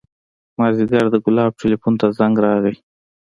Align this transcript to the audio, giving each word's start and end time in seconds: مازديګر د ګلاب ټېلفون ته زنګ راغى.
مازديګر 0.57 1.05
د 1.11 1.15
ګلاب 1.25 1.51
ټېلفون 1.59 1.93
ته 2.01 2.07
زنګ 2.17 2.35
راغى. 2.45 2.73